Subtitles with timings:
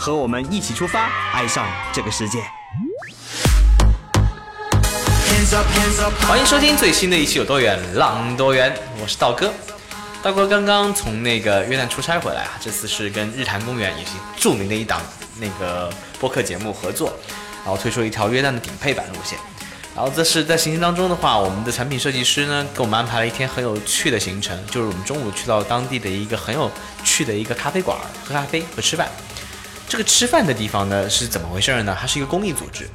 [0.00, 2.38] 和我们一起出发，爱上这个世界。
[6.26, 9.52] 欢迎收听最新的一期《有多远浪多远》，我是道哥。
[10.22, 15.02] 道哥刚刚从那个约旦出差回来啊，这次是跟日坛公园也是著名的一档
[15.38, 17.12] 那个播客节目合作，
[17.62, 19.38] 然后推出了一条约旦的顶配版路线。
[19.94, 26.70] 然后这是在行程当中的话，我们的产品设计师呢给我们安排了一天很有趣的行程，就是我们中午去到当地的一个很有
[27.04, 29.06] 趣的一个咖啡馆喝咖啡和吃饭。
[29.90, 31.96] 这个吃饭的地方呢是怎么回事呢？
[32.00, 32.88] 它是一个公益组织。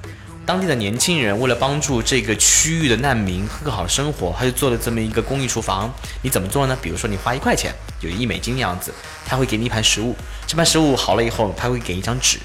[0.45, 5.93] 当地的年轻人为了帮助这个区域的难民更好的生活，他就做了这么一个公益厨房。
[6.21, 6.77] 你怎么做呢？
[6.81, 8.93] 比如说你花一块钱，有一美金的样子，
[9.25, 10.15] 他会给你一盘食物。
[10.47, 12.39] 这盘食物好了以后，他会给一张纸，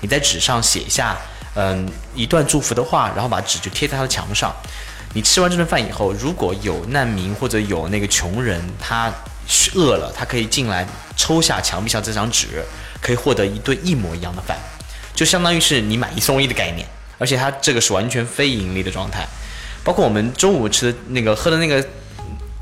[0.00, 1.16] 你在纸上写下
[1.54, 4.52] 嗯一段祝福的话，然后把纸就贴在他的墙上。
[5.14, 9.12] 你吃完这顿饭以后，如果有难民或者有那个穷人，他
[9.76, 10.84] 饿了，他可以进来
[11.16, 12.64] 抽下墙壁上这张纸，
[13.02, 14.56] 可以获得一顿一模一样的饭，
[15.14, 16.86] 就相当于是你买一送一的概念。
[17.18, 19.24] 而且它这个是完全非盈利的状态，
[19.84, 21.84] 包括我们中午吃的那个喝的那个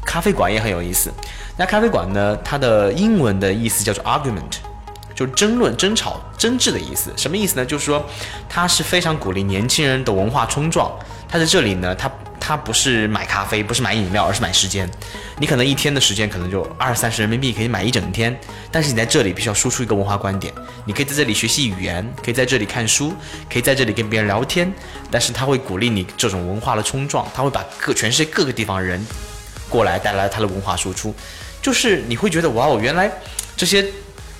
[0.05, 1.11] 咖啡馆也很有意思。
[1.57, 4.59] 那咖啡馆呢，它的英文的意思叫做 argument，
[5.15, 7.11] 就是争论、争吵、争执的意思。
[7.17, 7.65] 什么意思呢？
[7.65, 8.05] 就是说
[8.51, 10.93] 它是非常鼓励年轻人的文化冲撞。
[11.27, 12.11] 它在这里呢，它
[12.41, 14.91] 它不是买咖啡，不是买饮料，而是买时间。
[15.39, 18.37] 你可能一天的时间可能就二三十人民币可以买一整天，
[18.73, 20.53] 但是你在这里必须要输出一个文化观点。
[20.87, 23.15] 你可以在这里学习语言，可以在这里看书，
[23.53, 24.73] 可以在这里跟别人聊天。
[25.11, 29.05] 但是他会鼓励你这种文化的冲撞，他会把各全世界各个地方人
[29.69, 31.15] 过来，带来他的文化输出。
[31.63, 33.11] 就是你会觉得哇哦，原来
[33.57, 33.85] 这些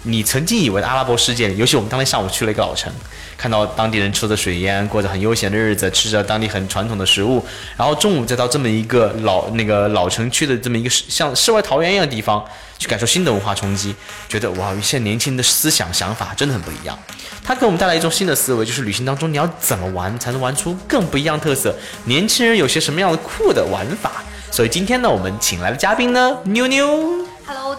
[0.05, 2.91] 你曾经以为的阿拉伯世界，尤其我们当天上午去了一个老城。
[3.37, 7.43] 看到当地人抽着水烟，过着很悠闲的日子，吃着当地很传统的食物，
[7.77, 12.45] 然后中午再到这么一个老那个老城区的这么一个像世外桃源一样的地方，
[12.79, 13.95] 去感受新的文化冲击，
[14.29, 16.99] 觉得哇，现在年轻的思想想法真的很不一样。
[17.43, 21.75] 它给我们带来一种新的思维，就是旅行当中你要怎么玩才能玩出更不一样特色？
[22.05, 24.23] 年轻人有些什么样的酷的玩法？
[24.51, 27.30] 所以今天呢，我们请来的嘉宾呢，妞妞。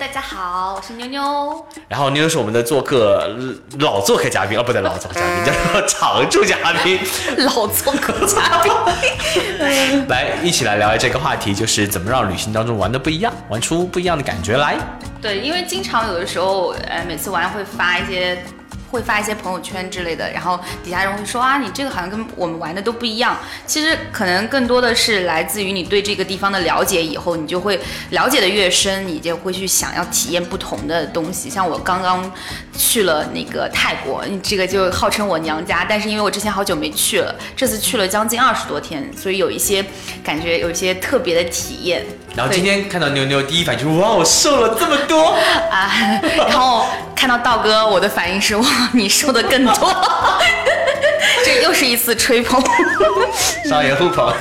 [0.02, 1.64] 大家好，我是妞妞。
[1.88, 3.38] 然后妞妞是我们的做客
[3.78, 7.00] 老做客嘉宾哦，不对，老做客嘉宾 叫做常驻嘉宾。
[7.38, 8.74] 老做客嘉宾，
[10.10, 14.76] 来一起来聊这个话题，就是怎么让旅行当中玩的不一样，玩出不一样的感觉来。
[15.22, 18.44] 对，因为经常有的时候，呃，每次玩会发一些。
[18.92, 23.38] 会发一些朋友圈之类的，然后底下人会说啊，你这个好像跟我们玩的都不一样。
[23.66, 27.80] 其实可能更多的是来自于你对这个地方的了解，以后你就会
[28.10, 31.50] 了解的越深，你就会去想要体验不同的东西。
[31.50, 32.30] 像我刚刚
[32.78, 39.86] 去了那个泰国，这个就号称我娘家，但是因为我之前好久没去了，这次去了将近二十多天，所以有一些
[40.24, 42.06] 感觉，有一些特别的体验。
[42.36, 45.36] 然后今天看到妞妞，第一反应就是哇，我瘦了这么多
[45.70, 45.92] 啊！
[46.38, 48.66] 然后看到道哥，我的反应是哇。
[48.94, 49.74] 你瘦的更多，
[51.46, 52.62] 这又是一次吹捧，
[53.68, 54.34] 商业互捧。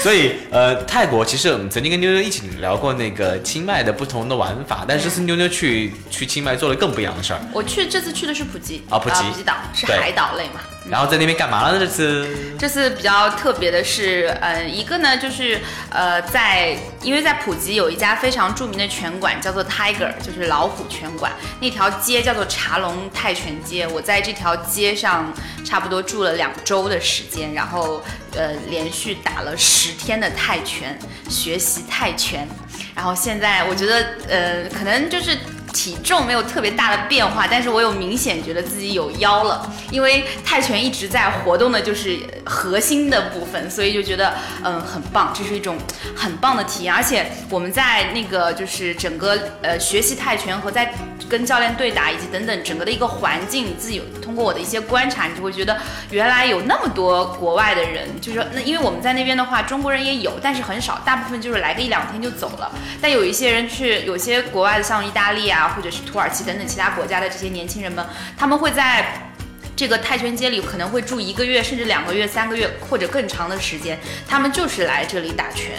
[0.00, 7.40] 所以，呃，泰国其实我们曾经跟妞妞一起聊过那个清迈的不同的玩法，但是这次妞妞去去清迈做了更不一样的事儿。
[7.52, 10.60] 我去这次去的是普吉啊，普吉普吉岛是海岛类嘛。
[10.90, 11.78] 然后在那边干嘛了呢？
[11.78, 12.28] 这次
[12.58, 15.58] 这次比较特别的是，嗯，一个呢就是
[15.90, 23.86] 呃，在因为在普吉有一家非常著名的拳馆叫做 Tiger，就是老虎拳馆，那条街叫做茶龙泰拳街。
[23.88, 25.32] 我在这条街上
[25.64, 30.98] 差不多住了两周的时间，然后呃连续打了十天的泰拳，
[31.30, 32.46] 学习泰拳。
[32.94, 35.38] 然后现在我觉得呃可能就是。
[35.74, 44.32] 体重没有特别大的变化，但是我有明显觉得自己有腰了，因为泰拳一直在活动的就是核心的部分，所以就觉得
[44.62, 45.76] 嗯很棒，这是一种
[46.14, 46.94] 很棒的体验。
[46.94, 50.94] 而且我们在那个就是整个呃学习泰拳和在
[51.28, 55.76] 跟教练对打以及等等整个的一个环境，你自己通过我的一些观察，你就会觉得
[56.10, 62.70] 原来有那么多国外的人，就是那因为我们在那边的话，中国人也有，但是很少，大部分就是来个一两天就走了。
[63.02, 65.63] 但有一些人去，有些国外的像意大利啊。
[65.70, 68.04] 或者是土耳其等等其他国家的这些年轻人们，
[68.36, 69.30] 他们会在
[69.76, 75.72] 这个泰拳街里可能会住一个月，甚至两个月、三个月或者更长的时间，他们就是来这里打拳，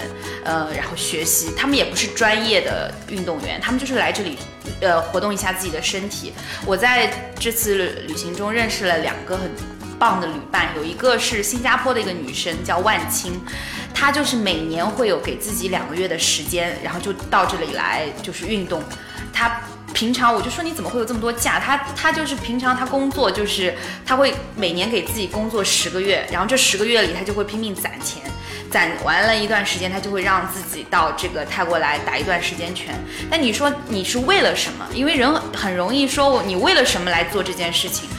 [0.44, 1.54] 呃，然后学习。
[1.56, 4.38] 他们也不是专业的运动员，他们就是来这里，
[4.82, 6.34] 呃，活动一下自己的身体。
[6.66, 9.50] 我在这次旅行中认识了两个很
[9.98, 13.40] 棒的旅伴，有一个是新加坡的一个女生，叫万青，
[13.94, 18.84] 她就是每年会有给自己两个月的时间，然后就到这里来就是运动。
[19.32, 19.62] 她
[19.96, 21.58] 平常我就说你怎么会有这么多假？
[21.58, 23.74] 他他就是平常他工作就是
[24.06, 28.22] 他会每年给自己工作十个月，然后这十个月里他就会拼命攒钱，
[28.70, 32.94] 攒完了一段时间，他就会让自己到这个泰国来打一段时间拳。
[33.32, 34.86] 那你说你是为了什么？
[34.94, 38.10] 因为人很容易说你为了什么来做这件事情。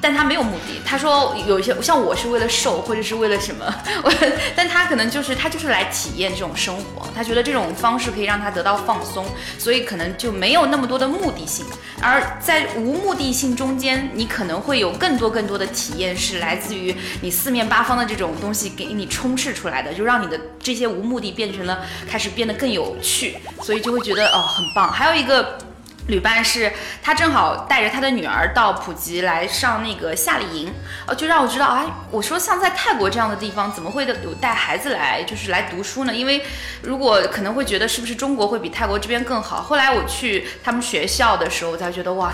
[0.00, 0.80] 但他没有目的。
[0.84, 3.64] 他说有一些像我是为了瘦，或者是为了什么，
[4.02, 4.12] 我，
[4.56, 7.06] 但他可能就是他就是来体验这种生活。
[7.14, 9.26] 他觉得这种方式可以让他得到放松，
[9.58, 11.66] 所以可能就没有那么多的目的性。
[12.00, 24.92] 而在无目的性中间，你可能会有更多更多的体验，是来自于你四面八方的这种东西给你充斥出来的，就让你的这些无目的变成了开始变得更有趣，所以就会觉得哦很棒。
[24.92, 25.58] 还有一个。
[26.08, 26.72] 旅伴是
[27.02, 30.72] 他正好带着他的女儿到普吉来上那个夏令营，
[31.06, 36.14] 呃，就让我知道，哎，我说像在泰国这样的地方，怎么会有带孩子来，就是来读书呢？
[36.14, 36.42] 因为
[36.80, 39.60] 如果可能会觉得是不是中国会比泰国这边更好？
[39.60, 42.32] 后来我去他们学校的时候，我才觉得哇，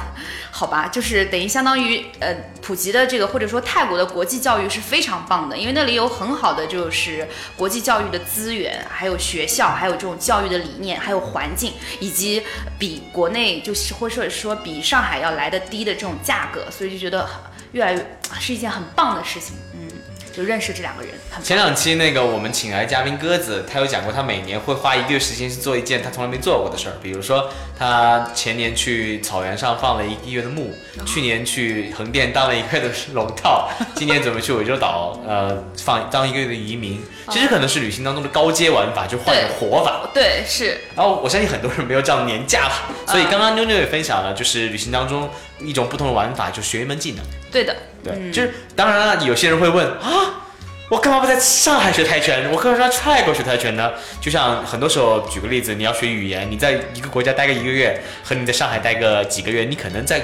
[0.52, 2.32] 好吧，就是等于相当于呃
[2.62, 12.40] 普吉的这个或者说泰国的国际教育是非常棒的，因为那里有很好的就是国际教育的资源，还有学校，还有这种教育的理念，还有环境，以及
[12.78, 13.63] 比国内。
[13.64, 17.28] 就是或者说比上海要来的低的这种价格，所以就觉得
[17.72, 18.06] 越来越
[18.38, 19.56] 是一件很棒的事情。
[19.72, 19.88] 嗯，
[20.36, 21.12] 就认识这两个人。
[21.42, 27.48] 前两期那个我们请来嘉宾鸽子，他有讲过，他每年会花一个月时间去做一件他从来没做过的事儿，比如说
[27.78, 30.74] 他前年去草原上放了一个月的牧，
[31.06, 37.00] 去年去横店当了一个月的龙套，今年准备去涠洲岛呃放当一个月的移民。
[37.30, 40.10] 其实可能是旅行当中的高阶玩法，就换个活法。
[40.12, 40.78] 对，是。
[40.94, 47.24] 然后我相信很多人没有这样年假吧，所以刚刚妞妞也分享了，就是旅行当中一种不同的玩法，就学一门技能。
[47.50, 50.44] 对的，对，就是当然了，有些人会问啊，
[50.90, 52.50] 我干嘛不在上海学泰拳？
[52.52, 53.90] 我干嘛在泰国学泰拳呢？
[54.20, 60.22] 就像很多时候，举个例子，你要学语言，你在一个国家待个一个月，和你在上海待个几个月，你可能在。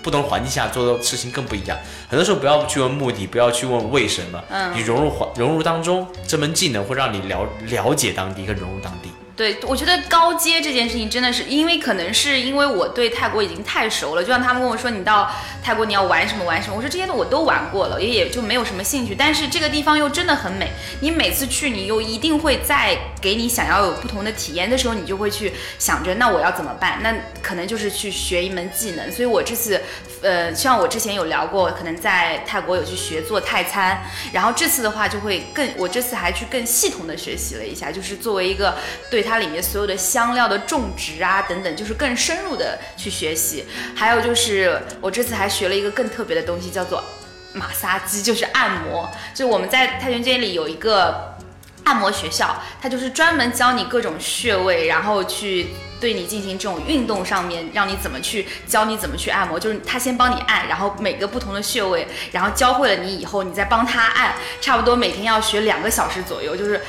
[0.00, 1.76] 不同环境下做的事情更不一样。
[2.08, 4.42] 很多时候不要去问目的，不要去问为什么。
[4.48, 9.07] 嗯，你融入环融入当中，这门技能会让你了了解当地和融入当地。
[9.38, 15.30] 对，我觉得高阶这件事情真的是，因为可能是因为我对泰国已经太熟了，就像他们跟我说，你到
[15.62, 19.14] 泰国你要玩什么玩什么，我说这些我都玩过了，也也就没有什么兴趣。
[19.14, 26.98] 但是这个地方又真的很美，你每次去你又一定会再给你想要有不同的体验的时候，你就会去想着，那我要怎么办？
[27.00, 29.12] 那可能就是去学一门技能。
[29.12, 29.80] 所以我这次，
[30.20, 38.74] 呃，像我之前有聊过，可能在泰国有去学做泰餐，然后这次的话就会更，我这次还去更系统的学习了一下，就是作为一个
[39.08, 39.22] 对。
[39.28, 43.66] 它里面所有的香料的种植啊，等等，就是更深入的去学习。
[43.94, 47.04] 还有就是，我这次还学了一个更特别的东西，叫做
[47.52, 49.06] 马杀鸡，就是按摩。
[49.34, 51.36] 就我们在太原街里有一个
[51.84, 55.68] 按摩学校，它就是专门教你各种穴位，然后去
[56.00, 59.58] 对你进行这种运动上面，让你怎么去教你怎么去按摩。
[59.58, 66.80] 就是他先帮你按，然后每个不同的穴位，然后教会了你以后，你再帮他按，差不多每天要学两个小时左右，就是。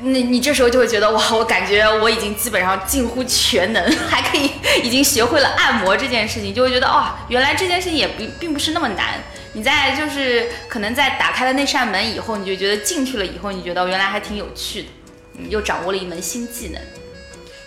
[0.00, 4.50] 你你这时候就会觉得哇，我感觉我已经基本上近乎全能，还可以
[4.82, 9.22] 已经学会了按摩这件事情，就会觉得哇，原来这件事情也并并不是那么难。
[9.52, 14.88] 你在就是可能在打开了那扇门以后，你就觉得进去了以后，你觉得原来还挺有趣的，
[15.34, 16.82] 你又掌握了一门新技能。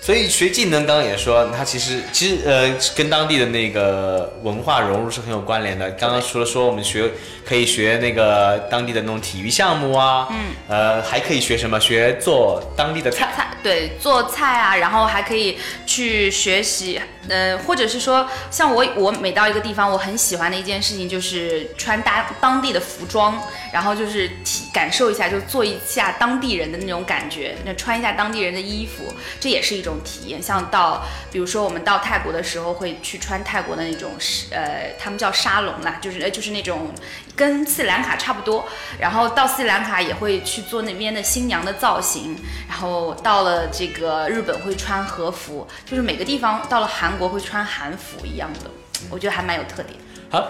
[0.08, 5.92] 所以学技能，刚刚也说，它其实其实呃，跟当地的那个文化融入是很有关联的。
[5.92, 7.12] 刚刚除了说我们学
[7.46, 10.38] 可以学那个当地的那种体育项目啊，嗯，
[10.70, 11.78] 呃，还可以学什么？
[11.78, 13.34] 学做当地的菜。
[13.36, 17.02] 菜对，做菜啊，然后还可以去学习。
[17.28, 23.38] 呃，或者是说，像我，我每到一个地方，我很喜欢的一件事情就是穿搭当地的服装，
[23.74, 30.42] 然后就是体感受一下，就做一下当地人的那种感觉，那穿一下当地人的衣服，这也是一种体验。
[30.42, 34.13] 像到，比如说我们到泰国的时候，会去穿泰国的那种，
[34.51, 36.94] 呃，他们叫沙龙啦，就是呃，就是那种
[37.36, 38.66] 跟斯里兰卡差不多。
[39.00, 42.38] 然后到斯里兰卡也会去做那边的新娘的造型，
[42.70, 47.18] 然后到了这个日本会穿和服，就是每个地方到了韩。
[47.18, 48.70] 国会穿韩服一样的，
[49.10, 50.00] 我觉得还蛮有特点。
[50.30, 50.48] 好，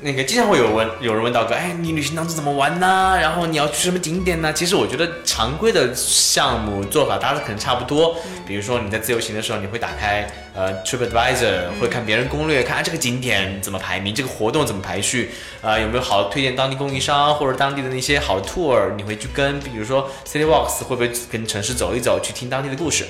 [0.00, 3.16] 那个经常会有问有人问道哥，哎，你旅行当中怎么玩呢？
[3.18, 4.52] 然后你要去什么景点呢？
[4.52, 8.14] 其实我觉得常规的项目做法大家可能差不多。
[8.46, 15.30] 比如说你在自由行的时候，你会打开呃 TripAdvisor，会看别人攻略，看、啊、这个景点怎么排名，这个活动怎么排序，
[15.62, 23.06] 呃有没有好推荐当地供应商或者当地的那些好的 tour，你会去跟，比如说 City Walks 会不会跟城市走一走，去听当地的故事，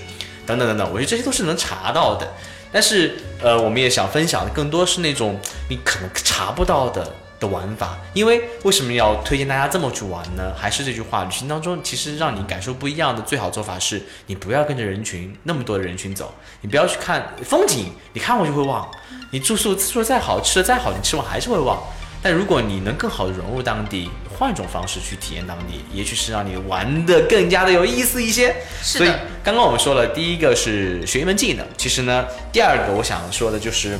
[0.46, 2.32] 等等等等，我觉得这些都是能查到的。
[2.74, 5.38] 但是，呃，我们也想分享的更多是那种
[5.68, 7.96] 你可能查不到的的玩法。
[8.14, 10.52] 因为为什么要推荐大家这么去玩呢？
[10.56, 18.90] 还是这句话，旅行当中其实让你感受不一样的最好做法是，你不要跟着人群那么多的人群走，你不要去看风景，你看过就会忘。
[19.30, 21.80] 你住宿住的再好，吃的再好，你吃完还是会忘。
[22.20, 28.54] 但如果你能更好的融入当地，换一种方式去体验当地，也许是让你玩的更加的有意思一些。
[28.82, 29.10] 所以
[29.42, 33.96] 刚刚我们说了，第一个是学一门技能，其实呢，第二个我想说的就是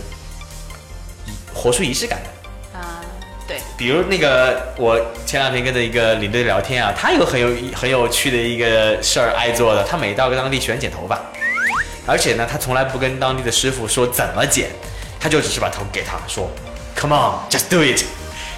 [1.55, 2.79] 活出仪式感的。
[2.79, 3.01] 啊，
[3.47, 3.59] 对。
[3.77, 11.21] 比如那个我前两天跟的一个领队聊天啊，他有很有很有趣的一个事儿爱做的，他每到个当地喜欢剪头发，
[12.07, 14.71] 而且呢，他从来不跟当地的师傅说怎么剪，
[15.21, 16.51] 他就只是把头给他说
[16.97, 18.05] ，Come on, just do it。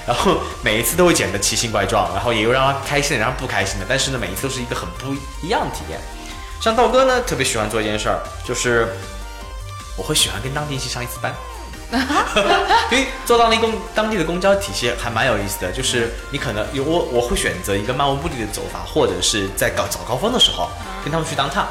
[0.06, 5.98] 然后每一次都会剪得奇形怪状，然后也有让他开心的，让他不开心的，但是呢，每一次都是一个很不一样的体验。
[6.60, 8.88] 像道哥呢，特别喜欢做一件事儿，就是
[9.96, 11.34] 我会喜欢跟当地一起上一次班，
[12.90, 20.70] 因为做当地公当地的公交体系还蛮有意思的，就是你可能有我我会选择一个漫无目的的走法，或者是在搞早高峰的时候
[21.02, 21.66] 跟他们去当趟。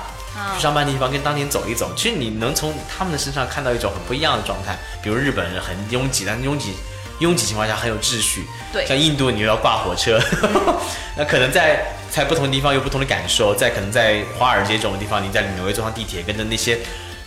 [0.53, 6.75] 去上班的地方跟当地人走一走，其实你能从他们的身上看到一种很不一样的状态，比如日本人很拥挤，但拥挤。
[7.19, 10.19] 拥挤情况下很有秩序，对，像印度你又要挂火车，
[11.17, 16.77] 那可能在在不同的地方有不同的感受，在可能在华尔街这种地方，你在纽约坐上地铁，跟着那些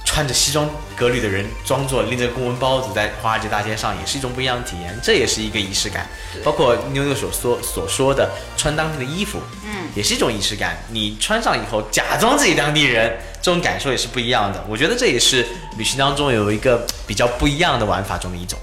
[0.04, 6.07] 穿着西装革履的人，装作拎着公文包子在华尔街大街上，也是一种不一样的体验，这也是一个仪式感。
[6.45, 10.76] 包括妞妞所说所说的穿当地的衣服，嗯，也是一种仪式感。
[10.90, 14.62] 你穿上以后假装自己当地人，这种感受也是不一样的。
[14.68, 18.59] 我觉得这也是旅行当中有一个比较不一样的玩法中的一种。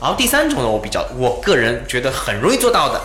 [0.00, 3.00] 然后第三种呢，我比较我个人觉得很容易做到的，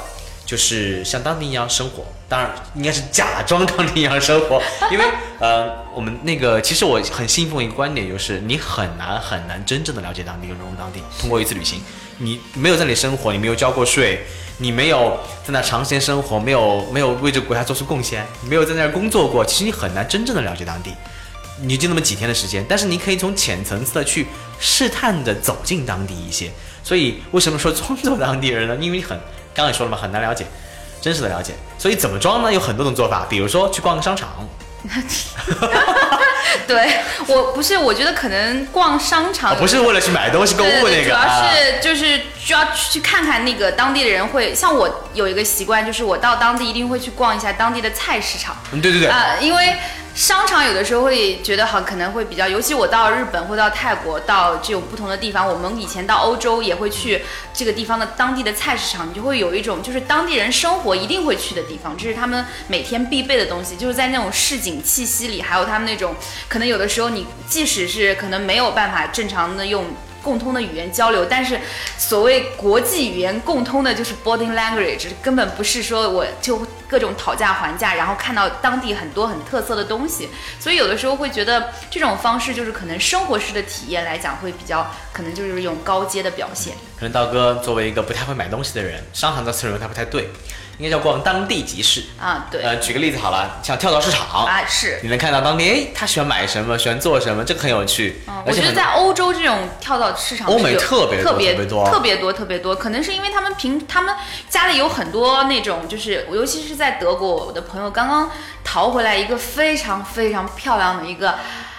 [0.45, 2.05] 就是像当地一样生活。
[2.29, 4.59] 当然应该是假装当地一样生活，
[4.89, 5.05] 因为
[5.39, 10.99] 呃，我们那个其实我很信奉一个观点，就是你很难很难真正的了解当地，融入当地。
[11.19, 11.79] 通过一次旅行，
[12.17, 14.25] 你没有在那里生活，你没有交过税，
[14.57, 20.91] 你没有在那长时间生活，没有没有为这个国家做出贡献，没有在那儿工作过，其实你很难真正的了解当地。
[21.61, 24.25] 你就那么几天的时间，但是你可以从浅层次的去
[24.59, 26.51] 试探的走进当地一些。
[26.83, 28.75] 所以为什么说装作当地人呢？
[28.79, 29.17] 因为很
[29.53, 30.45] 刚才也说了嘛，很难了解，
[31.01, 31.53] 真实的了解。
[31.77, 32.51] 所以怎么装呢？
[32.51, 34.29] 有很多种做法，比如说去逛个商场。
[36.67, 44.53] 对我不是，我觉得可能逛商场不是为了去买东西购物那个，主要是就是需要去看看那个当地的人会。
[44.53, 48.57] 像我有一个习惯，就是我到当地一定会去逛一下当地的菜市场。
[48.73, 49.09] 嗯，对对对。
[49.09, 49.75] 啊，因为。
[50.15, 66.15] 商场有的时候会觉得好，可能会比较，尤其我到日本或到泰国，到这种不同的地方，我们以前到欧洲也会去这个地方的当地的菜市场，你就会有一种就是当地人生活一定会去的地方，这是他们每天必备的东西，就是在那种市井气息里，还有他们那种
[66.47, 69.85] 可能有的时候你即使是可能没有办法正常的用。
[70.23, 71.59] 共通的语言交流，但是
[71.97, 86.75] 所谓国际语言共通的就是 boarding language，根本不是说我就各种讨价还价，然后看到当地很多很特色的东西，所以有的时候会觉得这种方式就是可能生活式的体验来讲会比较可能就是一种高阶的表现。
[86.95, 90.29] 可能道哥作为一个不太会买东西的人，商场的次数他不太对。
[90.77, 98.21] 应该叫逛当地集市啊，对，呃，举个例子好了，像跳蚤市场啊，是，你能看到当地，哎，他喜欢买什么，喜欢做什么，这个很有趣。
[98.45, 104.15] 我觉得在欧洲这种跳蚤市场，欧美特别特别多，特别多，特别多，可能是因为他们平，他们
[104.49, 108.31] 家里有很多那种，就是尤其是在德国，我的朋友刚刚
[108.63, 111.35] 淘回来一个非常非常漂亮的一个。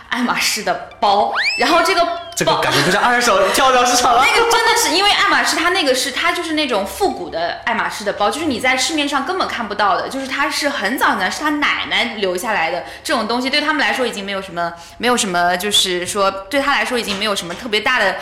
[0.08, 2.06] 爱马仕的包，然后这个
[2.36, 4.24] 这个感觉就像二手跳蚤市场了。
[4.24, 18.16] 那个真的是因为爱马仕，它那个是它就是那种复古的爱马仕的包，就是你在市面上根本看不到的，就是它是很早呢，是他奶奶留下来的这种东西，对他们来说已经没有什么，没有什么，就是说对他来说已经没有什么特别大的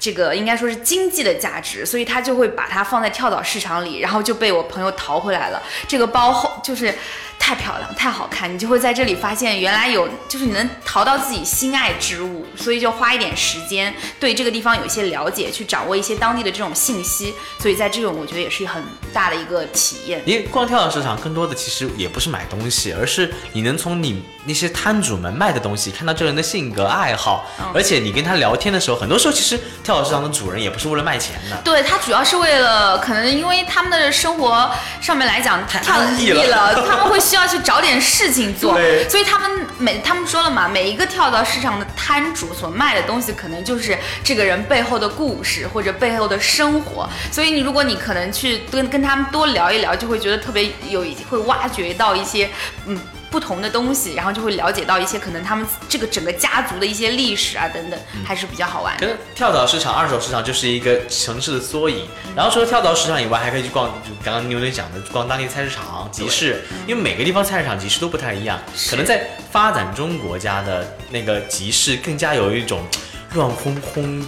[0.00, 5.62] 这个应该说是经济的价值，所以他就会把它放在跳蚤市场里，然后就被我朋友淘回来了。
[5.86, 6.94] 这个包后就是。
[7.38, 20.22] 太漂亮，太好看，你就会在这里发现原来有，就是你能淘到自己心爱之物，所以就花一点时间对这个地方有一些了解，去掌握一些当地的这种信息，所以在这种我觉得也是很大的一个体验。
[20.24, 31.56] 因为逛跳蚤市场更多的其实也不是买东西，而是你能从你那些摊主们卖的东西看到这人的性格爱好，而且你跟他聊天的时候，很多时候其实跳跳蚤市场的主人也不是为了卖钱的。
[31.62, 38.78] 对他主要是为了，可能因为他们的生活上面来讲太跳安逸了了，他们会需要去找点事情做，
[39.08, 47.08] 所以他们每他们说了嘛，每一个跳蚤市场的摊主所卖的东西，可能就是这个人背后的故事或者背后的生活。
[47.32, 52.50] 所以你如果你可能去跟跟他们多聊一聊，就会觉得特别有会挖掘到一些
[52.86, 53.00] 嗯。
[53.34, 59.04] 不同的东西，然后就会了解到一些可能他们这个整个家族的一些历史啊等等，还是比较好玩的。
[59.04, 62.06] 跟跳蚤市场、二手市场就是一个城市的缩影。
[62.36, 68.56] 然后除了跳蚤市场以外，还可以去逛，就刚刚妞妞讲的，逛当地菜市场、集市，因为每个地方菜市场、集市都不太一样。
[68.88, 72.86] 可能在发展中国家的那个集市更加有一种
[73.32, 74.24] 乱哄哄。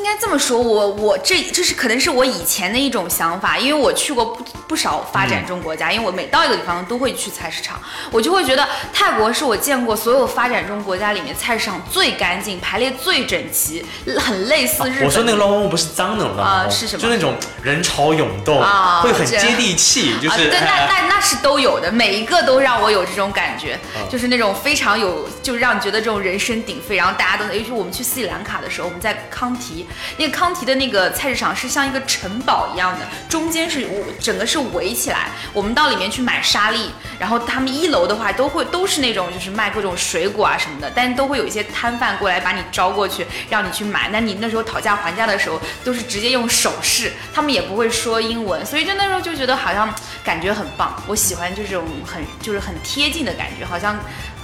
[0.00, 7.78] 应该这么说，我我这这是可能是我以前的一种想法，因为我去过不不少发展中国家，因为我每到一个地方都会去菜市场，
[8.10, 13.84] 我就会觉得泰国是我见过所有发展中国家里面菜市场最干净、排列最整齐，
[14.18, 15.04] 很类似日本。
[15.04, 17.02] 我说那个乱哄哄不是脏那种乱哄哄，啊是什么？
[17.02, 33.86] 就那种人潮涌动，啊会很接地气，就是、啊，对，那那那是都有的，每一个都让我有这种感觉，嗯就是那种非常有，就让你觉得这种人声鼎沸，然后大家都，尤其我们去斯里兰卡的时候，我们在康提，那个康提的那个菜市场是像一个城堡一样的，中间是
[34.20, 49.92] 整个是围起来，我们到里面去买沙粒，然后他们一楼的话都会都是那种就是卖各种水果啊什么的，但都会有一些摊贩过来把你招过去，让你去买，那你那时候讨价还价的时候都是直接用手势，他们也不会说英文，所以就那时候就觉得好像
[50.24, 53.98] 感觉很棒，我喜欢这种很就是很贴近的感觉，好像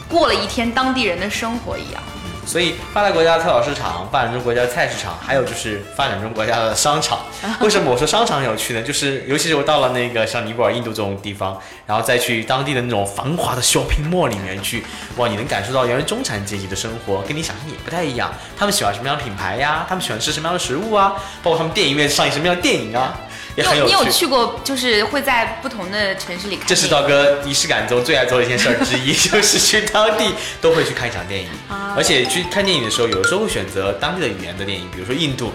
[0.09, 2.03] 过了一天当地人的生活一样。
[2.47, 7.19] 所以发达国家的跳蚤市场、发展中国家的菜市场，还有就是发展中国家的商场。
[7.61, 8.81] 为什么我说商场很有趣呢？
[8.81, 14.85] 就是尤其是我到了那个像尼泊尔、印度这种地方，然后再去当地的那种繁华的 shopping mall 里面去，
[15.17, 18.33] 哇，你能感受到原来中产阶级的生活跟你想象也不太一样。
[18.57, 19.85] 他们喜欢什么样的品牌呀？
[19.89, 21.15] 他们喜欢吃什么样的食物啊？
[21.43, 23.13] 包括他们电影院上映什么样的电影啊，
[23.57, 24.11] 也很你有你有趣。
[24.13, 31.49] 去过，就是会在不同的城市里看这是道哥仪式感中最爱做的一件事儿之一， 就是去当地都会去看一场电影，
[31.97, 35.53] 而且去看电影的时候，有的时候会选择当地的语言的电影，比如说印度。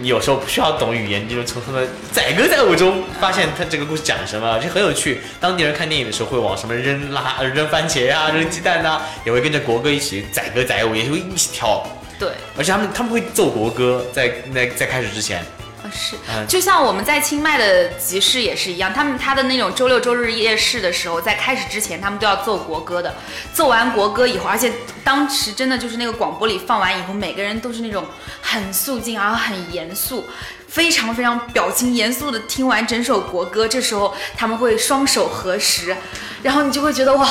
[0.00, 5.20] 你有时候不需要懂语言，你就能从他们载歌载舞中发现他这个故事讲什么，就很有趣。
[5.38, 11.86] 当地人看电影的时候会往什么扔拉、呃 扔番茄啊、扔鸡蛋呐、也会跟着国歌一起载歌载舞，也会一起跳。
[12.18, 12.30] 对。
[12.58, 15.46] 而且他们他们会奏国歌，在那在开始之前，啊，
[15.94, 23.14] 是嗯，就像我们在清迈的集市也是一样，他们他的那种周六周日夜市的时候，在开始之前，他们都要奏国歌的。
[23.52, 24.72] 奏完国歌以后，而且
[25.04, 28.04] 当时真的就是那个广播里放完以后，每个人都是那种
[28.42, 30.26] 很肃静，然后很严肃，
[30.66, 33.68] 非常非常表情严肃的听完整首国歌。
[33.68, 35.96] 这时候他们会双手合十，
[36.42, 37.28] 然后你就会觉得哇，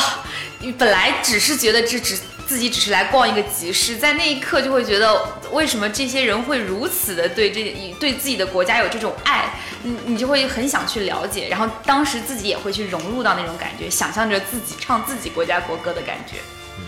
[0.59, 2.17] 你本来只是觉得这只
[2.53, 5.19] 自己只是来逛一个集市，在那一刻就会觉得，
[5.51, 9.49] 为什么这些人会如此的对这对自己的国家有这种爱，
[9.81, 16.37] 你你就会很想去了解，然后当时自己也会去融入到那种感觉，想象着自己唱自己国家国歌的感觉。
[16.77, 16.85] 嗯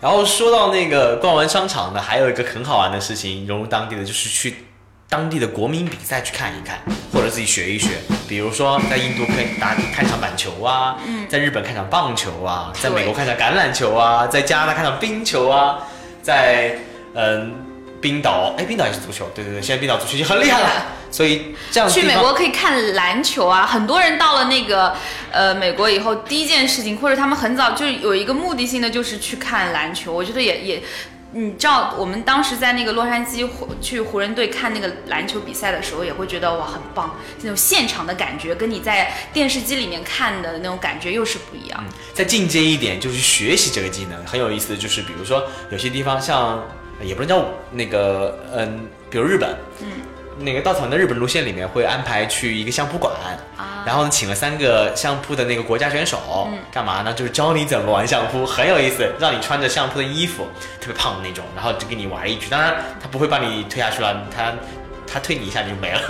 [0.00, 4.54] 然后说到那个逛完商场呢，还有一个很好玩的事情，融入当地的就是去
[5.08, 6.78] 当地的国民比赛去看一看，
[7.12, 7.92] 或者自己学一学。
[8.28, 10.98] 比如说在印度可以打看场板球啊，
[11.30, 15.78] 在日本看场棒球啊，在美国看场橄榄球啊，在加拿大看场冰球啊，
[16.20, 16.76] 在
[17.14, 17.54] 嗯
[18.02, 20.68] 冰岛，哎冰岛也是足球，对对对，现在冰岛足球已经很厉害了，
[21.10, 24.94] 所以这样去美国可以看篮球啊，很多人到了那个
[25.32, 30.82] 呃美国以后，第一件事情或者他们很早就有一个目的性的就是去看篮球，我觉得也也。
[31.38, 41.84] 你知道，我们当时在那个洛杉矶湖去湖人队看那个篮球比赛的时候，也会觉得哇很棒，那种现场的感觉跟你在电视机里面看的那种感觉又是不一样。
[42.12, 46.60] 再进阶一点，就是学习这个技能，很有意思的就是，比如说有些地方像，
[47.00, 49.86] 也不能叫那个，嗯，比如日本，嗯，
[50.40, 53.12] 那个稻草人的日本路线里面会安排去一个相扑馆，
[53.56, 57.12] 啊然后呢请了三个相扑的那个国家选手，嗯干嘛呢？
[57.12, 60.46] 就是教你怎么玩相扑，很有意思，让你穿着相扑的衣服，
[60.80, 62.48] 特别胖的那种，然后就给你玩一局。
[62.48, 64.52] 当然他不会把你推下去了，他。
[65.12, 66.00] 他推你一下你就没了，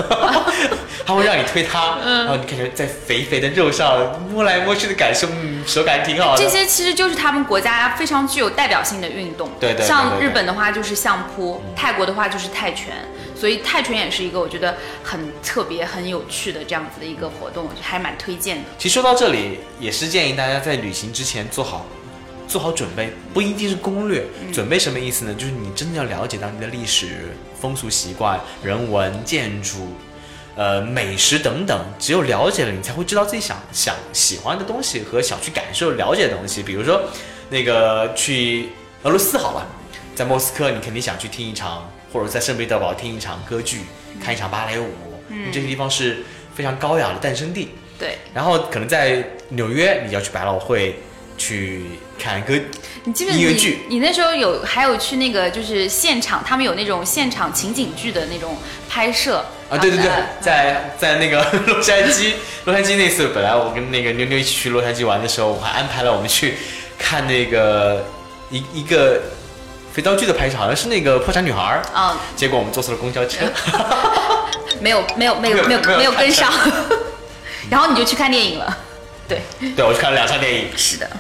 [1.06, 6.42] 他会让你推他，嗯然后你感觉在肥肥的肉上摸来摸去的感受，嗯，手感挺好的。
[6.42, 9.50] 这些其实就是他们国家非常具有代表性的运动。
[9.60, 12.94] 对对对对对像日本的话就是相扑，泰国的话就是泰拳，
[13.34, 18.64] 所以泰拳也是一个我觉得很特别、很有趣的这样子的一个活动，我觉得还蛮推荐的。
[18.78, 21.86] 其实说到这里，也是建议大家在旅行之前做好
[22.48, 24.24] 做好准备，不一定是攻略。
[24.52, 25.34] 准备什么意思呢？
[25.34, 27.26] 就是你真的要了解当地的历史、
[27.60, 29.88] 风俗习惯、人文、建筑。
[30.56, 36.64] 呃，美食等等，只有了解了，你才会知道自己想想喜欢的东西和想去感受、了解的东西。
[36.64, 37.00] 比如说，
[37.48, 38.70] 那个去
[39.04, 39.64] 俄罗斯好了，
[40.16, 43.82] 在莫斯科，你肯定想去听一场或者在圣彼得堡听一场歌剧，
[44.20, 44.88] 看一场芭蕾舞，
[45.30, 47.68] 因为这些地方是非常高雅的诞生地。
[47.96, 50.98] 对，然后可能在纽约，你要去百老汇
[51.38, 52.52] 去看歌，
[53.04, 62.32] 你记不记得你音乐剧你那时候有还有去那个就是现场，他们有那种现场情景剧的那种拍摄啊，对对对，在在那个 洛杉矶，
[62.64, 66.54] 洛杉矶那次本来我跟那个妞妞一起去洛杉矶玩的时候，我还安排了我们去
[66.98, 68.04] 看那个
[68.50, 69.20] 一一个
[69.92, 73.46] 肥皂剧的拍摄，好像是那个破产女孩儿，嗯，结果我们坐错了公交车。
[74.80, 76.52] 没有没有没有没有没有跟上，
[77.68, 78.78] 然后你就去看电影了。
[79.26, 79.40] 对，
[79.74, 80.66] 对，我去看了两场电影。
[80.76, 81.10] 是的，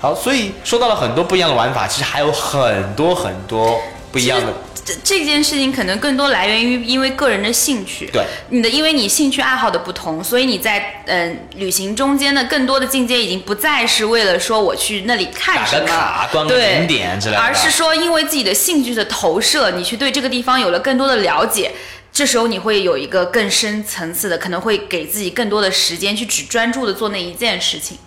[0.00, 3.78] 好，所以说到了很多不一样的玩法，其实还有很多很多
[4.10, 4.52] 不一样的。
[4.82, 8.08] 这这件事情可能更多来源于因为个人的兴趣。
[8.10, 21.70] 对，你的因为你兴趣爱好的不同，所以你在嗯、旅行中间的更多的境界已经不再是为了说我去那里看什么，个卡、观个对景点之类的，而是说因为自己的兴趣的投射，你去对这个地方有了更多的了解。
[22.10, 27.98] 这时候你会有一个更深层次的，可能会给自己更多的时间去只专注的做那一件事情。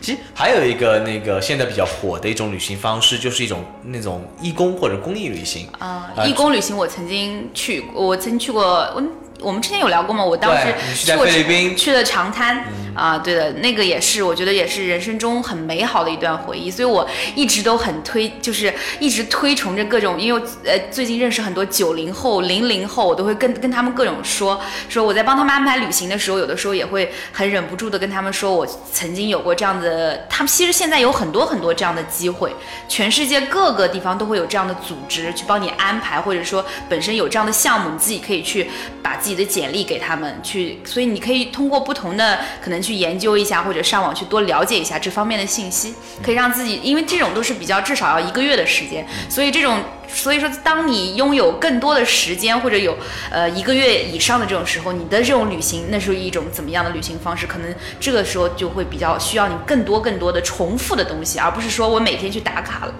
[0.00, 5.68] 其实还有一个那个现在比较火的一种旅行方式，就是一种那种义工或者公益旅行。
[5.78, 9.02] 啊、呃义工旅行我曾经去过，我曾经去过，我
[9.40, 10.24] 我们之前有聊过吗？
[10.24, 11.74] 我当时去菲律宾。
[11.74, 32.52] 嗯去了长滩啊、对的，那个也是我觉得也是人生中很美好的一段回忆，所以我一直都很推，就是一直推崇着各种，因为呃最近认识很多九零后、零零后，我都会跟跟他们各种说说我在帮他们安排旅行的时候，有的时候也会很忍不住的跟他们说，我曾经有过这样的，他们其实现在有很多很多这样的机会，
[32.88, 38.68] 全世界各个地方都会有这样的组织去帮你安排，或者说本身有这样的项目，你自己可以去
[39.00, 49.78] 把自己的简历给他们去，所以你可以通过不同的可能去研究一下，或者上网去多了解一下这方面的信息，可以让自己，因为这种都是比较至少要一个月的时间，所以这种。
[50.10, 52.96] 所以说，当你拥有更多的时间，或者有
[53.30, 57.46] 呃一个月以上的这种时候，你的这种旅行，那是一种怎么样的旅行方式？
[57.46, 62.94] 可能这个时候就会比较需要你更多更多的重复的东西，而不是说我每天去打卡了。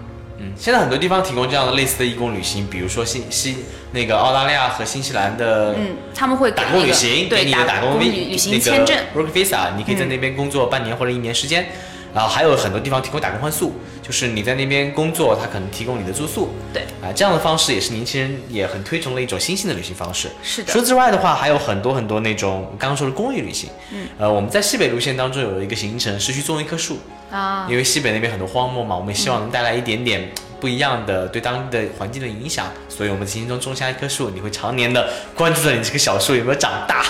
[0.59, 3.59] 嗯，现在很多地方提供这样的类似的义工旅行，比如说新西
[3.92, 11.66] 那个澳大利亚和新西兰的嗯，他们会打工旅行，给对你的打工旅旅旅行那个签证，work visa，你可以在那边工作半年或者一年时间。
[12.14, 13.71] 然后还有很多地方提供打工换宿，
[14.03, 16.49] 就是你在那边工作，他可能提供你的住宿。
[16.73, 20.29] 对啊，这样的方式也是年轻人也很推崇的一种新兴的旅行方式。
[20.42, 23.68] 是的除此之外的话，还有很多很多那种刚刚说的公益旅行。
[23.92, 26.99] 嗯，呃，我们在西北路线当中有一个行程是去种一棵树，
[27.31, 37.05] 啊，因为西北那边很多荒漠嘛，我们希望能带来一点点不一样的对当地的环境的影响，所以我们在行程中种下一棵树，你会常年的关注着你这个小树有没有长大。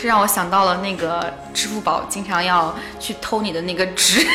[0.00, 4.26] 这让我想到了那个支付宝经常要去偷你的那个值，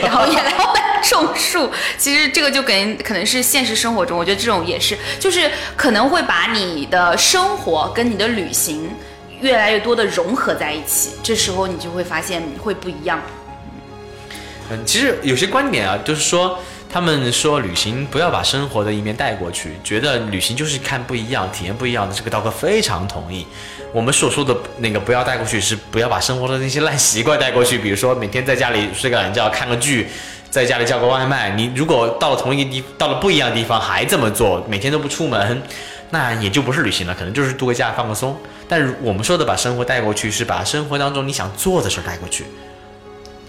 [0.00, 0.54] 然后也来
[1.02, 1.70] 种树。
[1.98, 8.90] 其实这个就跟可能是现实生活中，我觉得这种也是，就是可能会把你的生活跟你的旅行
[9.42, 13.20] 越来越多的融合在一起，这时候你就会发现会不一样。
[14.70, 16.58] 嗯，其实有些观点啊，就是说
[16.92, 22.14] 他们说旅行不要把生活的一面带过去，觉得旅行就是看不一样、体验不一样的。
[22.14, 23.46] 这个道哥非常同意。
[23.94, 30.08] 我们所说的那个不要带过去，是不要把生活的那些烂习惯带过去，比如说每天在家里睡个懒觉、看个剧。
[30.50, 35.62] 在家里叫个外卖，你如果到了同一个地，到了不一样的地方还这么做，每天都不出门，
[36.10, 38.36] 那也就不是旅行了，可能就是度个假、放个松。
[38.68, 42.44] 但是我们说的把生活带过去，是把生活当中你想做的事儿带过去。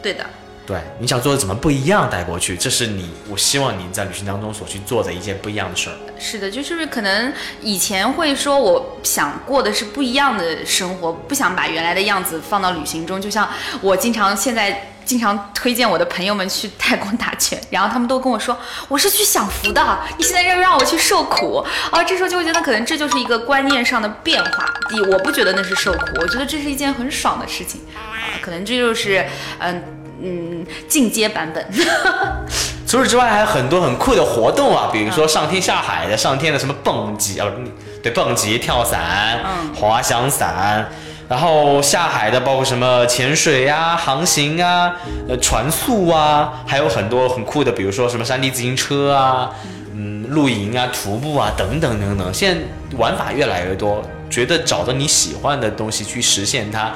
[0.02, 0.26] 对的，
[0.66, 5.96] 对，你想做的怎么不一样带过去，这是你我希望你在旅行当中所去做的一件不一样的事儿。
[6.18, 13.22] 是的，就是可能以前会说，我想过的是不一样的生活，不想把原来的样子放到旅行中。
[13.22, 13.50] 就像
[13.82, 21.58] 我经常现在经常推荐我的朋友们去泰国打拳，然后他们都跟我说，我是去享福的，你现在又让我去受苦
[21.92, 22.02] 啊！
[22.02, 24.74] 这时候就会觉得，可能这就是一个观念上的变化。
[24.88, 29.26] 第一，我不觉得那是受苦，我觉得这是一件很爽的事情啊，可能这就是
[29.60, 29.84] 嗯
[30.24, 31.66] 嗯进阶版本。
[32.88, 37.70] 除此之外，还有很多很酷的活动啊，比如说上天下海的，上天的什么蹦极啊，不
[38.04, 40.88] 对，蹦极、跳伞、嗯滑翔伞，
[41.28, 44.94] 然后下海的包括什么潜水啊、航行啊、
[45.28, 49.50] 呃船速啊，还有很多很酷的，比如说什么山地自行车啊、
[49.96, 52.32] 嗯露营啊、徒步啊等等等等。
[52.32, 52.62] 现在
[52.98, 56.92] 玩法越来越多，觉得找到你喜欢的东西去实现它，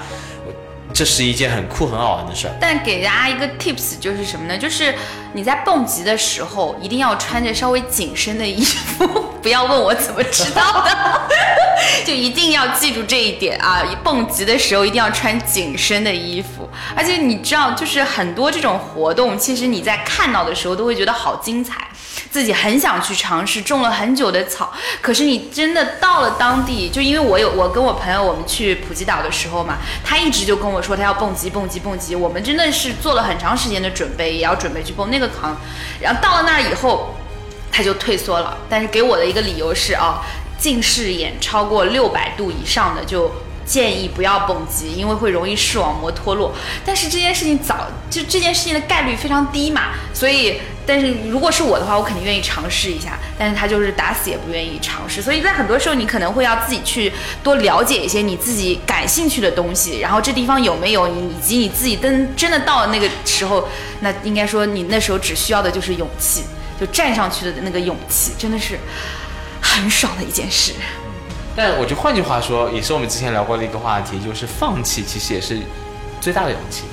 [0.97, 2.53] 这是一件很酷很好玩的事儿。
[2.59, 4.57] 但给大家一个 tips 就是什么呢？
[4.57, 4.95] 就是
[5.33, 9.05] 你在蹦极的时候一定要穿着稍微紧身的衣服，
[9.43, 11.21] 不要问我怎么知道的，
[12.03, 13.83] 就一定要记住这一点啊！
[14.03, 21.87] 蹦极的时候一定要穿紧身的衣服，而且你知道，就是很多这种活动，其实你在看到的时候都会觉得好精彩，
[22.31, 35.55] 自己很想去尝试，种了很久的草，可是你真的到了当地，就因为我有我跟我朋友我们去普吉岛的时候嘛，他一直就跟我说他要蹦极蹦极蹦极，我们真的是做了很长时间的准备，也要准备去蹦那个坑，
[35.99, 37.13] 然后到了那儿以后。
[37.69, 40.23] 他就退缩了，但是给我的一个理由是啊，
[40.57, 43.31] 近视眼超过六百度以上的就
[43.67, 46.55] 建议不要蹦极，因为会容易视网膜脱落。
[46.83, 53.19] 但是这件事情早就这件事情的概率非常低嘛，所以但是如果是我的话，我肯定愿意尝试一下。
[53.37, 57.11] 但是他就是打死也不愿意尝试，所以在很多时候你可能会要自己去
[57.43, 63.67] 多了解一些你自己感兴趣的东西，然后这地方有没有你，以及你自己真真的到了那个时候，
[63.99, 66.43] 那应该说你那时候只需要的就是勇气。
[66.79, 68.77] 就站上去的那个勇气，真的是
[69.59, 70.73] 很爽的一件事。
[71.57, 75.57] 但我觉得换句话说，也是我们之前聊过的一个话题，就是放弃其实也是
[76.21, 76.83] 最大的勇气。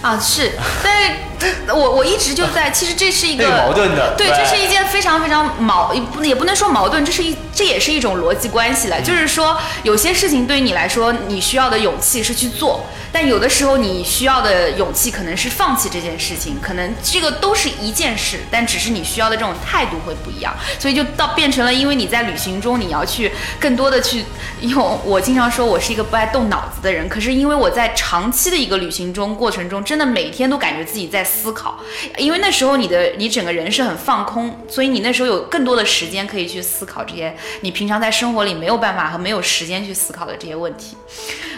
[0.00, 1.18] 啊，是，但是
[1.68, 9.00] 我我一直就在，其实这是一个 矛盾的，对，这是一件非常非常矛，也不能说矛盾，这是一这也是一种逻辑关系了。
[9.00, 24.24] 就是说，有些事情对于你来说，你需要的勇气是去做，但有的时候你需要的勇气可能是放弃这件事情，可能这个都是一件事，但只是你需要的这种态度会不一样，所以就到变成了，因为你在旅行中你要去更多的去
[24.60, 24.98] 用。
[25.04, 29.82] 我经常说我是一个不爱动脑子的人，可是因为我在长期的一个旅行中过程中。
[29.82, 31.80] 真的每天都感觉自己在思考，
[32.18, 40.96] 因为那时候你的你整个人是很放空，所以你那时候有更多的时间可以去思考这些你平常在生活里没有办法和没有时间去思考的这些问题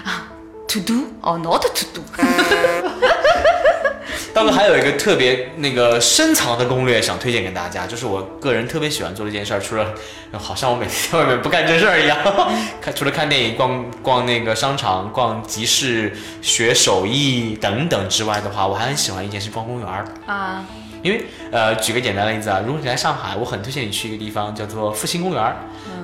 [0.04, 0.30] 啊。
[0.68, 2.02] To do or not to do？
[4.32, 9.94] 当然还有一个特别那个深藏的攻略想推荐给大家，就是我个人特别喜欢做的一件事儿，除了
[10.32, 12.18] 好像我每天在外面不干正事儿一样，
[12.80, 20.64] 看 除了看电影、逛逛那个商场、逛集市、学手艺等等之外的话，我还很喜欢一件事，逛公园儿啊。
[21.02, 25.56] 因为呃，举个简单的例子啊，如果你来上海，我很推荐你去一个地方，叫做复兴公园儿，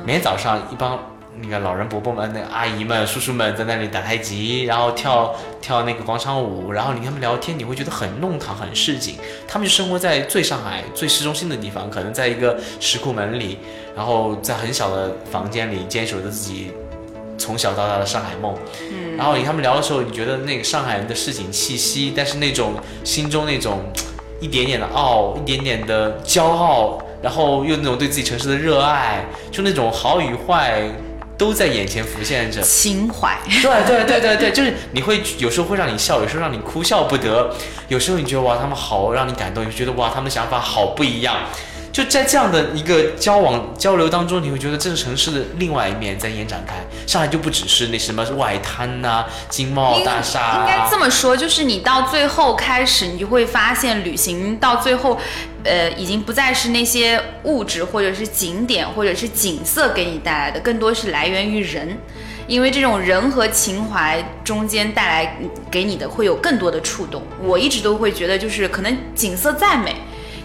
[0.05, 0.99] 每天早上一帮。
[1.43, 9.15] 那个老人伯伯们、那个阿姨们、叔叔们在那里打太极，然后跳跳那个广场舞，然后你跟他们聊天，你会觉得很弄堂、很市井。
[9.49, 13.59] 他们就生活在最上海、最市中心的地方，可能在一个石库门里，
[13.97, 16.73] 然后在很小的房间里坚守着自己
[17.39, 18.55] 从小到大的上海梦。
[18.91, 19.17] 嗯。
[19.17, 23.81] 然后你跟他们聊的时候，你觉得那个上海人的市井气息，但是那种心中那种
[24.41, 30.83] 一点点的傲、一点点的骄傲，然后又那种对自己城市的热爱，就那种好与坏。
[31.41, 37.51] 都在眼前浮现着情怀， 对对对对对，就是你会有时候会让你笑，有时候让你哭笑不得，
[37.89, 41.35] 有时候你觉得哇他们好让你感动，你觉得哇他们的想法好不一样。
[41.93, 46.75] 就在这样的一个交往交流当中，你会觉得这个城市的另外一面在延展开。
[47.07, 50.61] 上海就不只是那什么外滩呐、金茂大厦。
[50.61, 55.19] 应该这么说，就是你到最后开始，你就会发现，旅行到最后，
[55.65, 61.99] 呃，已经不再是那些物质或者是景点或者是景色给你带来的，更多是来源于人，
[62.47, 65.37] 因为这种人和情怀中间带来
[65.69, 67.21] 给你的会有更多的触动。
[67.43, 69.97] 我一直都会觉得，就是可能景色再美。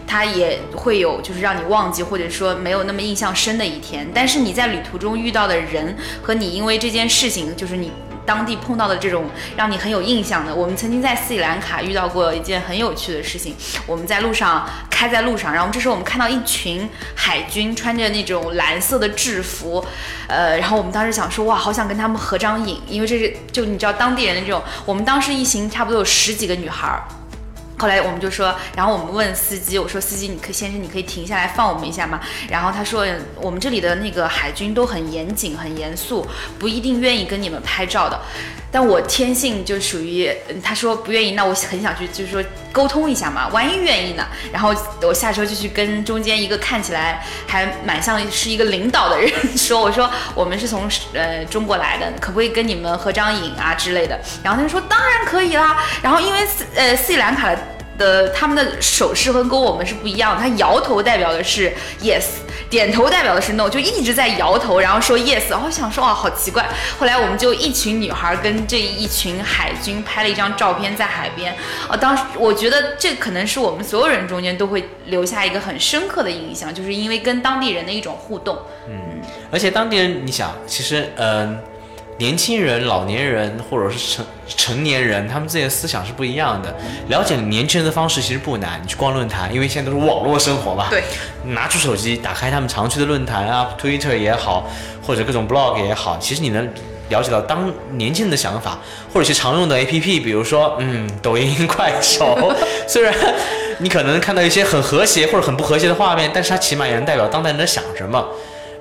[0.07, 4.07] 它也会有，就是让你忘记或者说没有那么印象深的一天。
[4.13, 7.91] 但是你在旅途中遇到的人和你因为这件事情，就是你
[8.25, 10.53] 当地碰到的这种让你很有印象的。
[10.53, 13.55] 我们曾经在斯里兰卡遇到过一件很有趣的事情。
[13.85, 19.85] 我们在路上开在路上，然后这时候我们看到一群海军穿着那种蓝色的制服，
[20.27, 24.61] 呃，然后我们当时想说哇，好想跟他们合张影，因为这是就你知道当地人的这种。
[24.85, 26.99] 我们当时一行差不多有十几个女孩。
[27.77, 32.21] 后来我们就说，然后我们问司机，我说司机，你可先生，你可以停下来放我们一下吗？
[32.49, 33.05] 然后他说，
[33.41, 36.25] 我们这里的那个海军都很严谨、很严肃，
[36.57, 38.19] 不一定愿意跟你们拍照的。
[38.71, 40.29] 但我天性就属于，
[40.63, 42.43] 他说不愿意，那我很想去，就是说
[42.75, 44.27] 沟通一下嘛，万一愿意呢？
[44.51, 54.19] 然后我下车就去跟中间一个看起来还蛮像是一个领导的人说，我说我们是从呃中国来的，可不可以跟你们合张影啊之类的？
[54.43, 55.81] 然后他就说当然可以啦。
[56.01, 57.55] 然后因为斯呃斯里兰卡
[57.97, 58.27] 的。
[58.35, 62.25] 他们的手势和跟我们是不一样的，他摇头代表的是 yes，
[62.69, 65.49] 点头代表的是 no，就一直在摇头，然后说 yes。
[65.49, 66.67] 然后想说啊，好奇怪。
[66.99, 71.55] 后来我们就一群女孩跟这一群海军拍了一张照片在海边。
[71.87, 78.57] 啊，当时我觉得这可能是我们所有人中间都会留下一个很深刻的印象，就是因为跟当地人的一种互动。
[78.89, 81.59] 嗯，而且当地人，你想，其实嗯。
[82.17, 86.73] 年轻人、老年人或者是成成年人，他们自己的思想是不一样的。
[87.09, 90.87] 了解年轻人的方式其实不难，你去逛论坛，因为现在都是网络生活嘛。
[90.89, 91.03] 对，
[91.43, 94.65] 拿出手机，打开他们常去的论坛啊，Twitter 也好，
[95.05, 96.65] 或者各种 blog 也好，其实你能
[97.09, 98.79] 了解到当年轻人的想法，
[99.13, 102.53] 或者是常用的 APP，比如说嗯，抖音、快手，
[102.87, 103.13] 虽然
[103.79, 108.25] 你可能看到一些很和谐或者很不和谐的画面，但是它起码也能代表当代人在想什么。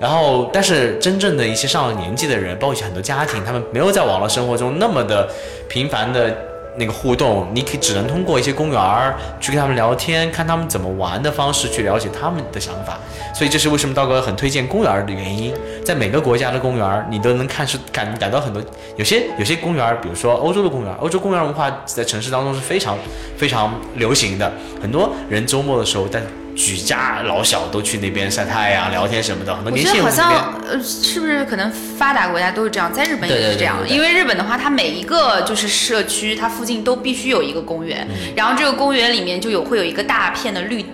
[0.04, 5.26] 然后，但是真正的一些上了年纪的人，包括一些很多家庭，他们没有在网络生活中那么的
[5.66, 6.36] 频繁的
[6.76, 12.98] 那个互动，你可以只能通过一些公园儿去跟他们聊天，看他们怎么玩的方式去了解他们的想法。
[13.34, 15.54] 所以这是为什么道哥很推荐公园儿的原因。
[15.82, 18.62] 在每个国家的公园儿，你都能看是感感到很多，
[18.98, 22.98] 有些有些公园儿，比如说欧洲的公园儿，欧洲公园儿文化在城市当中是非常
[23.38, 26.20] 非常流行的，很多人周末的时候在。
[26.54, 40.84] 举家老小都去那边晒太阳、聊天什么的，很多我觉得好像呃，是不是可能发达国家都是这样，在日本也是这样对对对因为日本的话，它每一个就是社区，它附近都必须有一个公园，嗯然后这个公园里面就有会有一个大片的绿。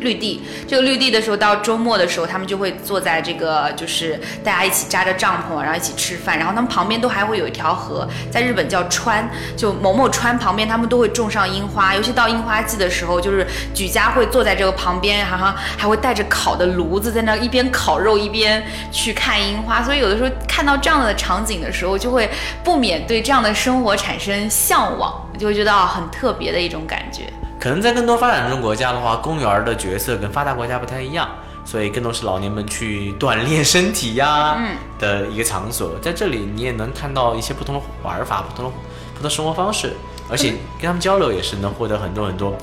[0.00, 22.28] 绿地，这个绿地的时候，到周末的时候，他们就会坐在这个，就是大家一起扎着帐篷，然后一起吃饭，然后他们旁边都还会有一条河，在日本叫川，就某某川旁边，他们都会种上樱花，尤其到樱花季的时候，就是举家会坐在这个旁边，好像还会带着烤的炉子在那一边烤肉一边去看樱花，所以有的时候看到这样的场景的时候，就会
[22.64, 27.24] 不免对这样的生活产生向往，就会觉得很特别的一种感觉。
[27.60, 31.28] 可能在更多发展中国家的话，公园儿的角色跟发达国家不太一样，
[31.62, 35.98] 所以更多是老年们去锻炼身体呀、嗯的一个场所。
[36.00, 39.94] 在这里，你也能看到一些不同的玩法、不同的不同的生活方式，
[40.30, 42.56] 而且跟他们交流也是能获得很多很多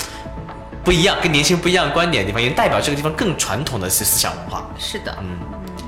[0.84, 4.66] 不一样、跟年轻人不一样的观点的地方，也代表这个地方更传统的思思想文化。
[4.80, 5.38] 是的，嗯，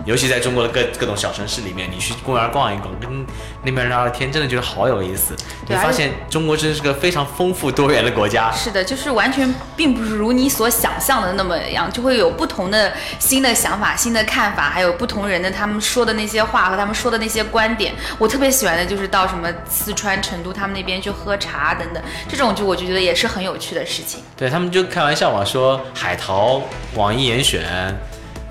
[0.06, 3.26] 尤其在中国的各各种小城市里面，你去公园逛一逛，跟
[3.64, 5.36] 那边人聊聊天，真的觉得好有意思。
[5.68, 8.52] 你发现中国真是个非常丰富多元的国家。
[8.52, 17.94] 是的，就是完全并不是如你所想象的那么样，就会有不同的新的想法、新的看法，还有不同人的他们说的那些话和他们说的那些观点。
[18.18, 24.22] 我特别喜欢的就是到什么四川成都他们那边去喝茶等等，这种就我就觉得也是很有趣的事情。
[24.36, 26.62] 对他们就开玩笑嘛，说海淘、
[26.96, 27.96] 网易严选，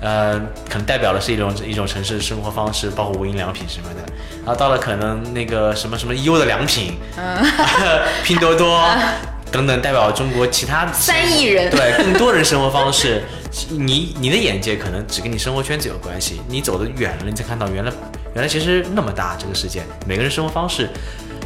[0.01, 4.01] 呃，可能代表的是一种一种城市生活方式，包括无印良品什么的。
[4.37, 7.37] 然后到了可能那个什么什么优的良品，嗯，
[8.23, 8.83] 拼多多
[9.51, 13.23] 等等，代表中国其他三亿人对更多人生活方式。
[13.69, 17.91] 你你的眼界可能只跟你生活圈子有关系，你走得远了，你才看到原来
[18.35, 20.87] 原来其实那么大这个世界，每个人生活方式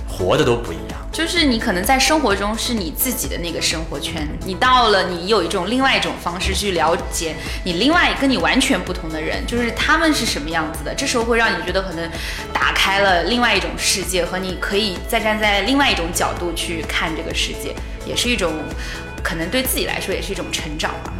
[0.06, 0.93] 活的都不一样。
[1.14, 12.10] 就是你可能在生活中是你自己的那个生活圈，你到了你有一种另外一种方式去了解你另外跟你完全不同的人，就是他们是什么样子的，这时候会让你觉得可能
[12.52, 17.76] 打开了另外一种世界，和你可以再站在另外一种角度去看这个世界，
[18.08, 18.52] 也是一种
[19.22, 21.14] 可能对自己来说也是一种成长吧。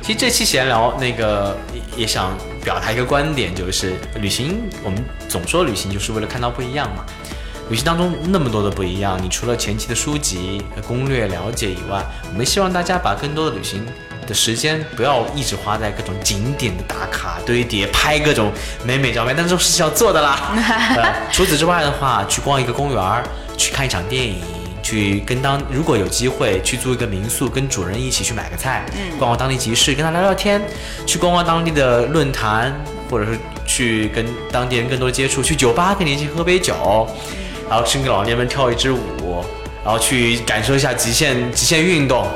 [0.00, 1.58] 其实这期闲聊那个
[1.96, 7.04] 也想表达一个观点，就是旅行，我们总说旅行就是为了看到不一样嘛。
[7.70, 13.86] 旅行当中那么多的不一样，你除了前期的书籍、攻略了解以外，我们希望大家把更多的旅行
[14.26, 18.52] 的时间不要一直花在各种景点的打卡堆叠、拍各种
[18.84, 20.52] 美美照片，但这种事情要做的啦。
[20.96, 23.22] 呃 除此之外的话，去逛一个公园，
[23.56, 24.42] 去看一场电影。
[24.82, 30.60] 去跟当如果有机会去租一个民宿，跟主人一起去买个菜，嗯，逛逛当地集市，跟他聊聊天，
[31.06, 32.74] 去逛逛当地的论坛，
[33.08, 37.08] 或者是去跟当地人更多接触，去酒吧跟年轻人喝杯酒，
[37.72, 39.42] 然后去给老年们跳一支舞，
[39.82, 42.28] 然后去感受一下极限极限运动，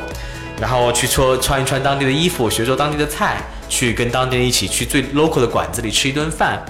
[0.58, 6.64] 然后去穿穿一穿当地的衣服，学做当地的菜，去跟当地人一起去最 local 的馆子里吃一顿饭。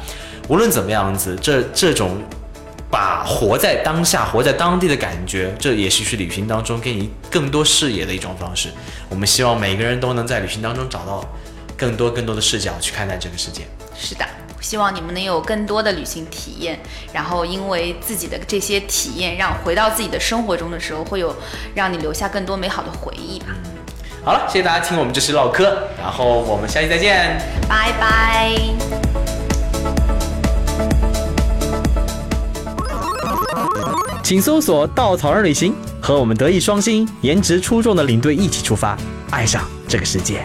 [0.49, 2.21] 无论怎么样子，这这种
[2.91, 8.69] 把活在当下、活在当地的感觉，这也是去旅行当中给你更多视野的一种方式。
[9.09, 11.25] 我们希望每个人都能在旅行当中找到
[11.77, 13.63] 更多更多的视角去看待这个世界。
[13.97, 14.27] 是的，
[14.61, 16.79] 希望你们能有更多的旅行体验，
[17.13, 21.35] 然后因为自己的这些体验，让回到自己的生活中的时候，会有
[21.75, 23.47] 让你留下更多美好的回忆吧。
[24.25, 25.63] 好了，谢谢大家听我们这期唠嗑，
[25.99, 27.41] 然后我们下期再见。
[27.69, 28.57] 拜拜。
[34.25, 38.99] 请搜索“稻草人旅行”，和我们德艺双馨、颜值出众的领队一起出发，
[39.31, 40.45] 爱上这个世界。